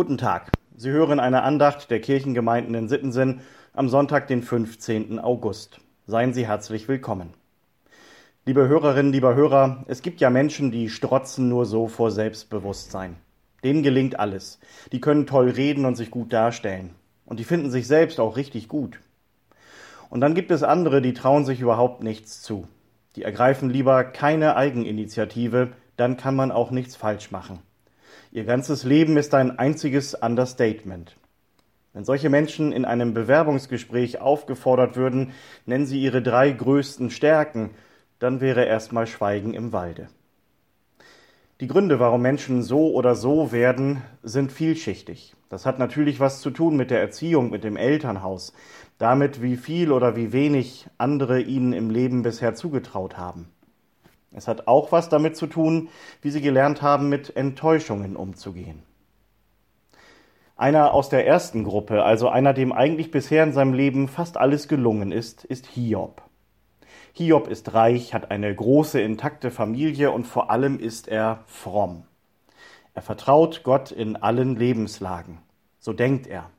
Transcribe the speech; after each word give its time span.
Guten 0.00 0.16
Tag. 0.16 0.50
Sie 0.74 0.88
hören 0.88 1.20
eine 1.20 1.42
Andacht 1.42 1.90
der 1.90 2.00
Kirchengemeinden 2.00 2.74
in 2.74 2.88
Sittensen 2.88 3.42
am 3.74 3.90
Sonntag, 3.90 4.28
den 4.28 4.42
15. 4.42 5.18
August. 5.18 5.78
Seien 6.06 6.32
Sie 6.32 6.46
herzlich 6.46 6.88
willkommen. 6.88 7.34
Liebe 8.46 8.66
Hörerinnen, 8.66 9.12
lieber 9.12 9.34
Hörer, 9.34 9.84
es 9.88 10.00
gibt 10.00 10.22
ja 10.22 10.30
Menschen, 10.30 10.70
die 10.70 10.88
strotzen 10.88 11.50
nur 11.50 11.66
so 11.66 11.86
vor 11.86 12.10
Selbstbewusstsein. 12.10 13.16
Denen 13.62 13.82
gelingt 13.82 14.18
alles. 14.18 14.58
Die 14.90 15.02
können 15.02 15.26
toll 15.26 15.50
reden 15.50 15.84
und 15.84 15.96
sich 15.96 16.10
gut 16.10 16.32
darstellen. 16.32 16.94
Und 17.26 17.38
die 17.38 17.44
finden 17.44 17.70
sich 17.70 17.86
selbst 17.86 18.20
auch 18.20 18.38
richtig 18.38 18.68
gut. 18.68 19.00
Und 20.08 20.22
dann 20.22 20.34
gibt 20.34 20.50
es 20.50 20.62
andere, 20.62 21.02
die 21.02 21.12
trauen 21.12 21.44
sich 21.44 21.60
überhaupt 21.60 22.02
nichts 22.02 22.40
zu. 22.40 22.66
Die 23.16 23.22
ergreifen 23.22 23.68
lieber 23.68 24.02
keine 24.04 24.56
Eigeninitiative, 24.56 25.72
dann 25.98 26.16
kann 26.16 26.36
man 26.36 26.52
auch 26.52 26.70
nichts 26.70 26.96
falsch 26.96 27.30
machen. 27.30 27.58
Ihr 28.32 28.44
ganzes 28.44 28.84
Leben 28.84 29.16
ist 29.16 29.34
ein 29.34 29.58
einziges 29.58 30.14
Understatement. 30.14 31.16
Wenn 31.92 32.04
solche 32.04 32.30
Menschen 32.30 32.70
in 32.70 32.84
einem 32.84 33.14
Bewerbungsgespräch 33.14 34.20
aufgefordert 34.20 34.96
würden, 34.96 35.32
nennen 35.66 35.86
sie 35.86 36.00
ihre 36.00 36.22
drei 36.22 36.50
größten 36.50 37.10
Stärken, 37.10 37.70
dann 38.20 38.40
wäre 38.40 38.64
erstmal 38.64 39.06
Schweigen 39.06 39.54
im 39.54 39.72
Walde. 39.72 40.08
Die 41.60 41.66
Gründe, 41.66 41.98
warum 42.00 42.22
Menschen 42.22 42.62
so 42.62 42.94
oder 42.94 43.14
so 43.14 43.52
werden, 43.52 44.02
sind 44.22 44.52
vielschichtig. 44.52 45.34
Das 45.50 45.66
hat 45.66 45.78
natürlich 45.78 46.20
was 46.20 46.40
zu 46.40 46.50
tun 46.50 46.76
mit 46.76 46.90
der 46.90 47.00
Erziehung, 47.00 47.50
mit 47.50 47.64
dem 47.64 47.76
Elternhaus, 47.76 48.54
damit, 48.98 49.42
wie 49.42 49.56
viel 49.56 49.92
oder 49.92 50.16
wie 50.16 50.32
wenig 50.32 50.86
andere 50.96 51.40
ihnen 51.40 51.72
im 51.72 51.90
Leben 51.90 52.22
bisher 52.22 52.54
zugetraut 52.54 53.18
haben. 53.18 53.48
Es 54.32 54.46
hat 54.46 54.68
auch 54.68 54.92
was 54.92 55.08
damit 55.08 55.36
zu 55.36 55.46
tun, 55.46 55.88
wie 56.22 56.30
sie 56.30 56.40
gelernt 56.40 56.82
haben, 56.82 57.08
mit 57.08 57.36
Enttäuschungen 57.36 58.16
umzugehen. 58.16 58.82
Einer 60.56 60.92
aus 60.92 61.08
der 61.08 61.26
ersten 61.26 61.64
Gruppe, 61.64 62.04
also 62.04 62.28
einer, 62.28 62.52
dem 62.52 62.72
eigentlich 62.72 63.10
bisher 63.10 63.44
in 63.44 63.52
seinem 63.52 63.72
Leben 63.72 64.08
fast 64.08 64.36
alles 64.36 64.68
gelungen 64.68 65.10
ist, 65.10 65.44
ist 65.44 65.66
Hiob. 65.66 66.22
Hiob 67.12 67.48
ist 67.48 67.74
reich, 67.74 68.14
hat 68.14 68.30
eine 68.30 68.54
große, 68.54 69.00
intakte 69.00 69.50
Familie 69.50 70.10
und 70.10 70.26
vor 70.26 70.50
allem 70.50 70.78
ist 70.78 71.08
er 71.08 71.42
fromm. 71.46 72.04
Er 72.94 73.02
vertraut 73.02 73.62
Gott 73.64 73.90
in 73.90 74.16
allen 74.16 74.56
Lebenslagen. 74.56 75.38
So 75.78 75.92
denkt 75.92 76.26
er. 76.26 76.50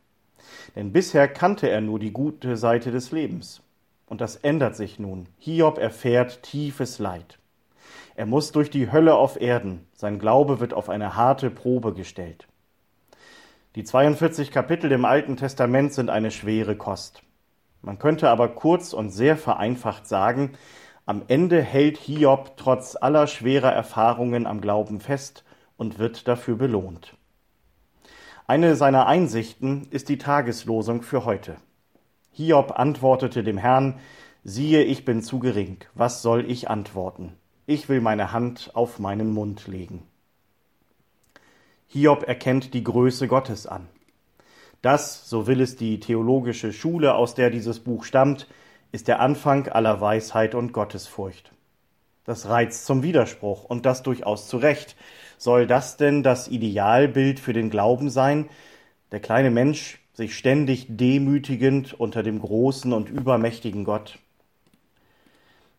Denn 0.76 0.92
bisher 0.92 1.28
kannte 1.28 1.70
er 1.70 1.82
nur 1.82 2.00
die 2.00 2.12
gute 2.12 2.58
Seite 2.58 2.92
des 2.92 3.12
Lebens. 3.12 3.62
Und 4.08 4.20
das 4.20 4.36
ändert 4.36 4.76
sich 4.76 5.00
nun. 5.00 5.28
Hiob 5.38 5.78
erfährt 5.78 6.44
tiefes 6.44 7.00
Leid. 7.00 7.38
Er 8.22 8.28
muss 8.28 8.52
durch 8.52 8.70
die 8.70 8.92
Hölle 8.92 9.16
auf 9.16 9.42
Erden. 9.42 9.88
Sein 9.96 10.20
Glaube 10.20 10.60
wird 10.60 10.76
auf 10.76 10.90
eine 10.90 11.16
harte 11.16 11.50
Probe 11.50 11.92
gestellt. 11.92 12.48
Die 13.74 13.84
42 13.84 14.52
Kapitel 14.52 14.92
im 14.92 15.06
Alten 15.06 15.38
Testament 15.38 15.92
sind 15.92 16.12
eine 16.12 16.30
schwere 16.30 16.76
Kost. 16.76 17.24
Man 17.82 17.98
könnte 17.98 18.30
aber 18.30 18.50
kurz 18.50 18.94
und 18.94 19.10
sehr 19.10 19.38
vereinfacht 19.38 20.08
sagen, 20.08 20.52
am 21.08 21.24
Ende 21.30 21.64
hält 21.64 21.98
Hiob 21.98 22.58
trotz 22.58 22.96
aller 22.96 23.26
schwerer 23.26 23.74
Erfahrungen 23.74 24.46
am 24.46 24.62
Glauben 24.62 25.00
fest 25.00 25.44
und 25.76 25.98
wird 25.98 26.28
dafür 26.28 26.58
belohnt. 26.58 27.18
Eine 28.46 28.76
seiner 28.76 29.08
Einsichten 29.08 29.88
ist 29.90 30.10
die 30.10 30.20
Tageslosung 30.20 31.02
für 31.02 31.26
heute. 31.26 31.56
Hiob 32.30 32.78
antwortete 32.78 33.44
dem 33.44 33.58
Herrn, 33.58 33.98
siehe, 34.44 34.84
ich 34.84 35.06
bin 35.06 35.24
zu 35.24 35.40
gering, 35.40 35.80
was 35.96 36.22
soll 36.22 36.46
ich 36.48 36.70
antworten? 36.70 37.41
Ich 37.72 37.88
will 37.88 38.02
meine 38.02 38.34
Hand 38.34 38.72
auf 38.74 39.00
meinen 39.00 39.32
Mund 39.32 39.66
legen. 39.68 40.04
Hiob 41.88 42.28
erkennt 42.28 42.74
die 42.74 42.84
Größe 42.84 43.30
Gottes 43.30 43.66
an. 43.66 43.88
Das, 44.82 45.30
so 45.30 45.48
will 45.48 45.62
es 45.62 45.78
die 45.78 46.02
theologische 46.02 46.74
Schule, 46.74 47.16
aus 47.16 47.34
der 47.34 47.50
dieses 47.50 47.80
Buch 47.80 48.04
stammt, 48.04 48.50
ist 48.92 49.08
der 49.08 49.22
Anfang 49.22 49.70
aller 49.70 50.02
Weisheit 50.02 50.54
und 50.54 50.74
Gottesfurcht. 50.74 51.54
Das 52.26 52.50
reizt 52.50 52.86
zum 52.86 53.04
Widerspruch 53.04 53.64
und 53.64 53.86
das 53.86 54.04
durchaus 54.04 54.50
zu 54.50 54.58
Recht. 54.58 54.98
Soll 55.38 55.66
das 55.66 55.96
denn 55.96 56.24
das 56.24 56.50
Idealbild 56.50 57.40
für 57.40 57.54
den 57.54 57.70
Glauben 57.70 58.10
sein? 58.10 58.50
Der 59.14 59.22
kleine 59.22 59.50
Mensch 59.50 60.02
sich 60.12 60.36
ständig 60.36 60.88
demütigend 60.90 61.94
unter 61.94 62.22
dem 62.22 62.42
großen 62.42 62.92
und 62.92 63.10
übermächtigen 63.10 63.86
Gott? 63.86 64.20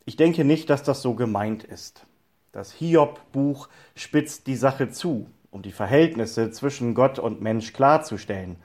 Ich 0.04 0.16
denke 0.16 0.44
nicht, 0.44 0.68
dass 0.68 0.82
das 0.82 1.00
so 1.00 1.14
gemeint 1.14 1.62
ist. 1.62 2.06
Das 2.50 2.72
Hiob-Buch 2.72 3.68
spitzt 3.94 4.46
die 4.46 4.56
Sache 4.56 4.90
zu, 4.90 5.28
um 5.50 5.62
die 5.62 5.72
Verhältnisse 5.72 6.50
zwischen 6.50 6.94
Gott 6.94 7.18
und 7.18 7.40
Mensch 7.40 7.72
klarzustellen. 7.72 8.56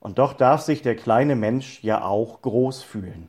Und 0.00 0.18
doch 0.18 0.32
darf 0.32 0.62
sich 0.62 0.82
der 0.82 0.96
kleine 0.96 1.36
Mensch 1.36 1.82
ja 1.82 2.02
auch 2.02 2.40
groß 2.40 2.82
fühlen, 2.82 3.28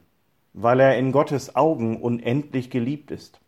weil 0.53 0.79
er 0.79 0.97
in 0.97 1.11
Gottes 1.11 1.55
Augen 1.55 2.01
unendlich 2.01 2.69
geliebt 2.71 3.11
ist, 3.11 3.41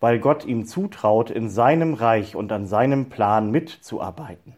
weil 0.00 0.18
Gott 0.18 0.44
ihm 0.46 0.66
zutraut, 0.66 1.30
in 1.30 1.50
seinem 1.50 1.94
Reich 1.94 2.34
und 2.34 2.50
an 2.50 2.66
seinem 2.66 3.10
Plan 3.10 3.50
mitzuarbeiten. 3.50 4.56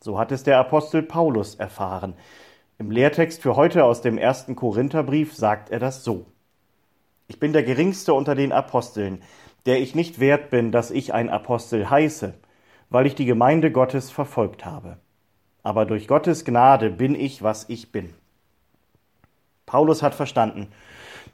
So 0.00 0.18
hat 0.18 0.32
es 0.32 0.42
der 0.44 0.58
Apostel 0.58 1.02
Paulus 1.02 1.56
erfahren. 1.56 2.14
Im 2.78 2.90
Lehrtext 2.90 3.42
für 3.42 3.54
heute 3.54 3.84
aus 3.84 4.00
dem 4.00 4.18
ersten 4.18 4.56
Korintherbrief 4.56 5.34
sagt 5.34 5.70
er 5.70 5.78
das 5.78 6.02
so. 6.02 6.26
Ich 7.28 7.40
bin 7.40 7.52
der 7.52 7.62
geringste 7.62 8.14
unter 8.14 8.34
den 8.34 8.52
Aposteln, 8.52 9.22
der 9.66 9.80
ich 9.80 9.94
nicht 9.94 10.20
wert 10.20 10.50
bin, 10.50 10.70
dass 10.70 10.90
ich 10.90 11.12
ein 11.12 11.28
Apostel 11.28 11.90
heiße, 11.90 12.34
weil 12.88 13.06
ich 13.06 13.14
die 13.14 13.24
Gemeinde 13.24 13.72
Gottes 13.72 14.10
verfolgt 14.10 14.64
habe. 14.64 14.98
Aber 15.62 15.86
durch 15.86 16.06
Gottes 16.06 16.44
Gnade 16.44 16.90
bin 16.90 17.14
ich, 17.14 17.42
was 17.42 17.68
ich 17.68 17.90
bin. 17.90 18.14
Paulus 19.66 20.02
hat 20.02 20.14
verstanden, 20.14 20.68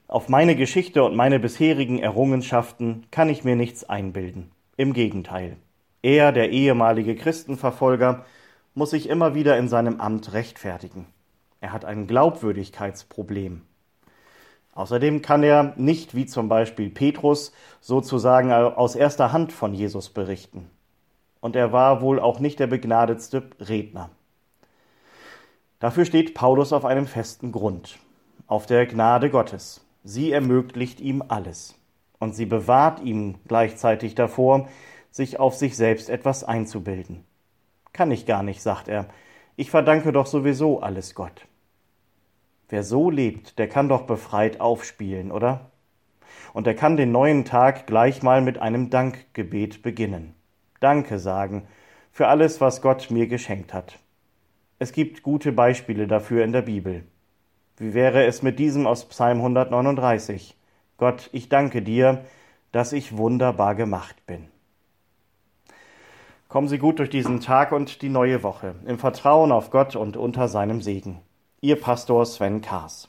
auf 0.09 0.29
meine 0.29 0.57
Geschichte 0.57 1.05
und 1.05 1.15
meine 1.15 1.39
bisherigen 1.39 1.99
Errungenschaften 1.99 3.07
kann 3.11 3.29
ich 3.29 3.45
mir 3.45 3.57
nichts 3.57 3.85
einbilden. 3.85 4.51
Im 4.77 4.95
Gegenteil. 4.95 5.57
Er, 6.03 6.33
der 6.33 6.51
ehemalige 6.51 7.15
Christenverfolger, 7.15 8.25
muss 8.75 8.91
sich 8.91 9.09
immer 9.09 9.35
wieder 9.35 9.59
in 9.59 9.69
seinem 9.69 10.01
Amt 10.01 10.33
rechtfertigen. 10.33 11.07
Er 11.61 11.73
hat 11.73 11.85
ein 11.85 12.07
Glaubwürdigkeitsproblem. 12.07 13.63
Außerdem 14.75 15.21
kann 15.21 15.43
er 15.43 15.75
nicht 15.77 16.15
wie 16.15 16.27
zum 16.27 16.49
Beispiel 16.49 16.89
Petrus 16.89 17.53
sozusagen 17.81 18.53
aus 18.53 18.97
erster 18.97 19.33
Hand 19.33 19.53
von 19.53 19.75
Jesus 19.75 20.09
berichten. 20.09 20.71
Und 21.41 21.57
er 21.57 21.73
war 21.73 22.01
wohl 22.01 22.19
auch 22.19 22.39
nicht 22.39 22.59
der 22.59 22.69
begnadetste 22.69 23.43
Redner. 23.61 24.11
Dafür 25.79 26.05
steht 26.05 26.35
Paulus 26.35 26.73
auf 26.73 26.85
einem 26.85 27.07
festen 27.07 27.53
Grund, 27.53 27.99
auf 28.47 28.67
der 28.67 28.87
Gnade 28.87 29.31
Gottes. 29.31 29.85
Sie 30.05 30.33
ermöglicht 30.33 31.01
ihm 31.01 31.23
alles. 31.27 31.75
Und 32.19 32.37
sie 32.37 32.47
bewahrt 32.47 33.01
ihn 33.01 33.39
gleichzeitig 33.49 34.15
davor, 34.15 34.69
sich 35.11 35.41
auf 35.41 35.57
sich 35.57 35.77
selbst 35.77 36.09
etwas 36.09 36.45
einzubilden. 36.45 37.25
Kann 37.93 38.13
ich 38.13 38.25
gar 38.25 38.45
nicht, 38.45 38.63
sagt 38.63 38.89
er. 38.89 39.07
Ich 39.57 39.71
verdanke 39.71 40.13
doch 40.13 40.27
sowieso 40.27 40.81
alles 40.81 41.15
Gott. 41.17 41.47
Wer 42.73 42.85
so 42.85 43.11
lebt, 43.11 43.59
der 43.59 43.69
kann 43.69 43.91
doch 43.91 44.05
befreit 44.05 44.59
aufspielen, 44.59 45.31
oder? 45.31 45.71
Und 46.55 46.67
er 46.67 46.73
kann 46.73 46.97
den 46.97 47.13
neuen 47.13 47.45
Tag 47.45 47.87
gleich 47.87 48.23
mal 48.23 48.41
mit 48.41 48.57
einem 48.63 48.89
Dankgebet 48.89 49.83
beginnen. 49.83 50.35
Danke 50.81 51.19
sagen 51.19 51.69
für 52.13 52.29
alles, 52.29 52.63
was 52.63 52.81
Gott 52.81 53.11
mir 53.11 53.27
geschenkt 53.27 53.75
hat. 53.75 53.99
Es 54.79 54.93
gibt 54.93 55.23
gute 55.23 55.53
Beispiele 55.53 56.07
dafür 56.07 56.45
in 56.45 56.53
der 56.53 56.63
Bibel. 56.63 57.05
Wie 57.77 57.93
wäre 57.93 58.25
es 58.25 58.41
mit 58.41 58.59
diesem 58.59 58.87
aus 58.87 59.07
Psalm 59.07 59.41
139? 59.41 60.57
Gott, 60.97 61.29
ich 61.33 61.51
danke 61.51 61.83
dir, 61.83 62.25
dass 62.71 62.95
ich 62.95 63.19
wunderbar 63.19 63.75
gemacht 63.75 64.25
bin. 64.25 64.49
Kommen 66.49 66.69
Sie 66.69 66.79
gut 66.79 67.01
durch 67.01 67.11
diesen 67.11 67.41
Tag 67.41 67.71
und 67.73 68.01
die 68.01 68.09
neue 68.09 68.43
Woche, 68.43 68.77
im 68.87 68.99
Vertrauen 68.99 69.53
auf 69.53 69.69
Gott 69.69 69.95
und 69.95 70.17
unter 70.17 70.49
seinem 70.49 70.81
Segen. 70.81 71.21
Ihr 71.65 71.81
Pastor 71.81 72.27
Sven 72.27 72.61
Kaas. 72.61 73.09